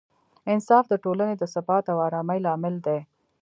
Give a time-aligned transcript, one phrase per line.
[0.53, 2.99] انصاف د ټولنې د ثبات او ارامۍ لامل دی.